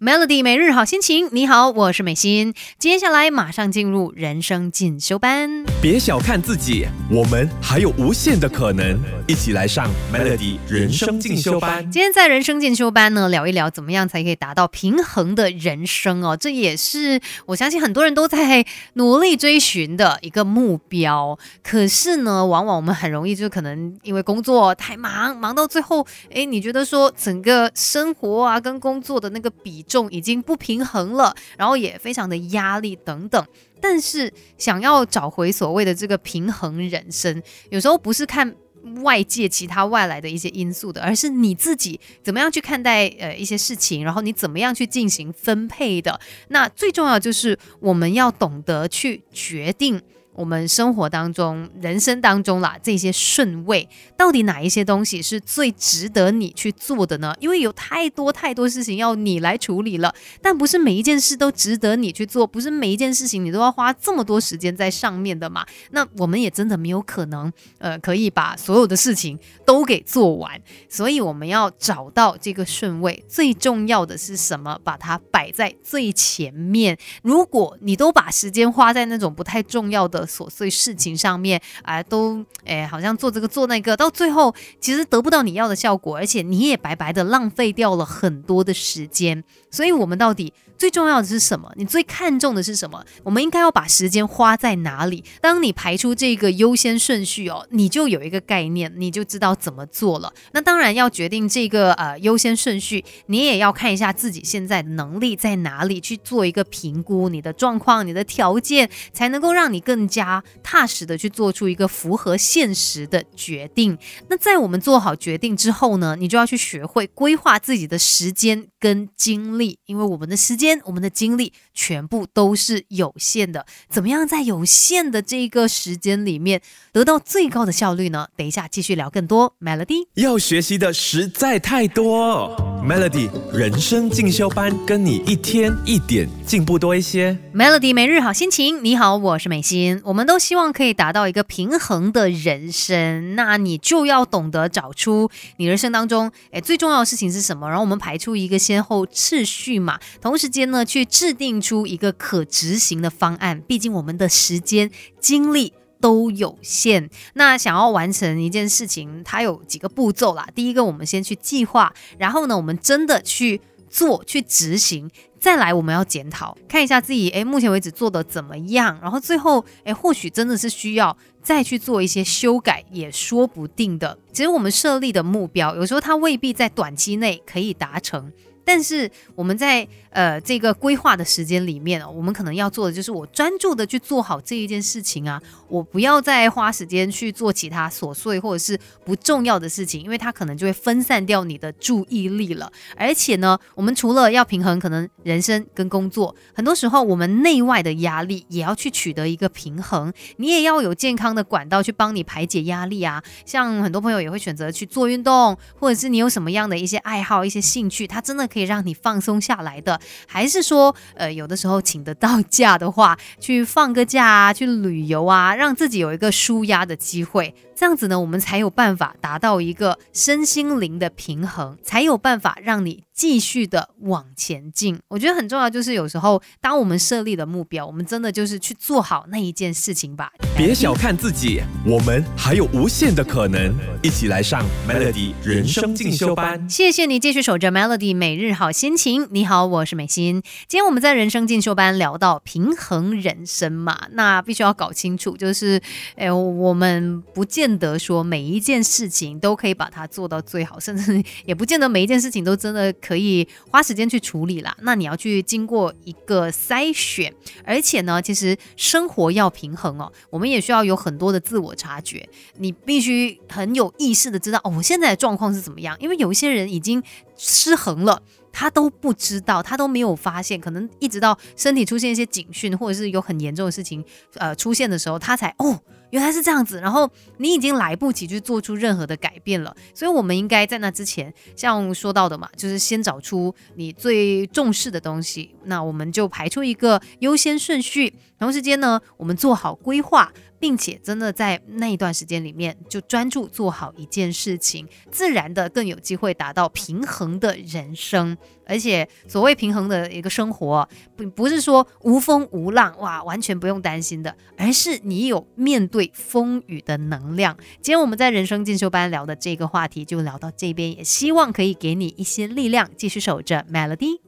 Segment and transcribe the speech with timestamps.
[0.00, 2.54] Melody 每日好心情，你好，我是美心。
[2.78, 5.64] 接下来马上进入人生进修班。
[5.82, 8.96] 别小看自己，我们还有无限的可能。
[9.26, 11.82] 一起来上 Melody 人生进修班。
[11.90, 16.36] 今天在人生进修班呢，聊一聊怎么样才可以达到平衡的人生哦。
[16.36, 18.64] 这也是我相信很多人都在
[18.94, 21.36] 努力追寻的一个目标。
[21.62, 29.67] 可是呢，往往我们很容易就可能因为工作太忙，忙到最后，哎，你觉得说整个生活啊跟工作的那个比。
[29.68, 33.46] 比重已经不平衡了，然后也非常的压力等等，
[33.82, 38.56] 但是想要找回所谓的这个平衡人生，有时候不是看
[39.02, 46.18] 外界其他外来的一些因素的，而是你自己怎么样去看待呃一些事情，然后你怎么样去进行分配的。
[46.48, 50.00] 那最重要就是我们要懂得去决定。
[50.38, 57.34] 我们生活当中、人生当中啦，这些顺位到底哪一些东西是最值得你去做的呢？
[57.40, 65.66] 因为有太多太多事情要你来处理了，但不是每一件事都值得你去做，不是每一件事情你都要花这么多时间在上面的嘛？
[65.90, 73.24] 那我们也真的没有可能，呃，可以把所有的事情都给做完，所以我们要找到这个顺位。
[73.26, 74.78] 最重要的是什么？
[74.84, 76.96] 把它摆在最前面。
[77.24, 89.42] 如果你都把时间花在那种不太重要的，琐碎事情上面啊，都哎，好像做这个做那个，到最后其实得不到你要的效果，而且你也白白的浪费掉了很多的时间。
[89.70, 91.70] 所以，我们到底最重要的是什么？
[91.76, 93.04] 你最看重的是什么？
[93.24, 95.24] 我们应该要把时间花在哪里？
[95.40, 100.32] 当你排出这个优先顺序哦，你就有一个概念，你就知道怎么做了。
[100.52, 113.98] 那当然要决定这个呃优先顺序，你也要看一下自己现在能力在哪里，去做一个评估，你的状况、你的条件，才能够让你更加踏实的去做出一个符合现实的决定。
[114.28, 119.48] 那在我们做好决定之后呢，你就要去学会规划自己的时间跟精。
[119.58, 123.66] 力，因为我们的时间、我们的精力全部都是有限的。
[123.88, 126.60] 怎么样在有限的这个时间里面
[126.92, 128.28] 得到最高的效率呢？
[128.36, 129.54] 等一下继续聊更多。
[129.60, 132.56] Melody 要学习的实在太多
[132.86, 137.36] ，Melody 人生进修班跟你一天一点进步多一些。
[137.54, 140.00] Melody 每日好心情，你好，我是美心。
[140.04, 149.48] 我们都希望可以达到一个平衡的人生，那你就要懂得找出你人生当中哎最重要的事情是什么，然后我们排出一个先后次。
[149.48, 153.60] 序嘛，同时间呢，去制定出一个可执行的方案。
[153.66, 160.48] 毕竟我们的时间精力都有限，那想要完成一件事情，它有几个步骤啦。
[160.54, 165.10] 第一个，我们先去计划，然后呢，我们真的去做，去执行。
[165.40, 168.98] 再来，我们要检讨，看一下自己，诶，目前为止做的怎么样？
[169.00, 174.18] 然后最后，诶，或许真的是需要再去做一些修改，也说不定的。
[174.32, 178.32] 其实我们设立的目标，有时候它未必在短期内可以达成。
[178.68, 192.70] 但是我们在呃这个规划的时间里面，我们可能要做的就是我专注的去做好这一件事情啊，我不要再花时间去做其他琐碎或者是不重要的事情，因为它可能就会分散掉你的注意力了。
[192.94, 203.24] 而且呢，我们除了要平衡可能人生跟工作，很多时候我们内外的压力也要去取得一个平衡，你也要有健康的管道去帮你排解压力啊。
[203.46, 208.57] 像很多朋友也会选择去做运动，或者是你有什么样的一些爱好、一些兴趣，它真的可以。
[208.58, 217.54] 可以让你放松下来的，还是说，呃，有的时候请得到假的话，去放个假啊，去旅游啊，让自己有一个舒压的机会。
[217.76, 224.98] 这样子呢，我们才有办法达到一个身心灵的平衡，才有办法让你继续的往前进。
[225.06, 230.32] 我觉得很重要，就是有时候当我们设立的目标，我们真的就是去做好那一件事情吧。
[230.56, 233.72] 别小看自己，我们还有无限的可能。
[234.02, 236.68] 一起来上 Melody 人生进修班。
[236.68, 239.28] 谢谢你继续守着 Melody 每日日好心情。
[239.30, 240.42] 你好，我是美心。
[240.66, 245.80] 今天我们在人生进修班聊到平衡人生嘛，那必须要搞清楚，就是，
[246.16, 247.58] 哎，我们不见。
[247.58, 254.76] 见得说每一件事情都可以把它做到最好，甚至也不见得每一件事情都真的可以花时间去处理啦。
[254.82, 257.34] 那你要去经过一个筛选，
[257.64, 262.28] 而且呢，其实生活要平衡哦，我们也需要有很多的自我察觉。
[262.58, 265.96] 你必须很有意识的知道哦，我现在的状况是怎么样？
[265.98, 267.02] 因为有一些人已经
[267.36, 268.22] 失衡了，
[268.58, 275.80] 他都不知道，他都没有发现，可能一直到身体出现一些警讯，或者是有很严重的事情呃出现的时候，他才哦。
[276.10, 298.36] 原来是这样子，然后你已经来不及去做出任何的改变了，所以我们应该在那之前，像说到的嘛，就是先找出你最重视的东西，那我们就排出一个优先顺序，同时间呢，我们做好规划，并且真的在那一段时间里面就专注做好一件事情，自然的更有机会达到平衡的人生。
[298.66, 307.56] 而且所谓平衡的一个生活，不不是说无风无浪哇，完全不用担心的，而是你有面对对风雨的能量。
[307.82, 314.27] 今天我们在人生进修班聊的这个话题就聊到这边，也希望可以给你一些力量，继续守着 Melody。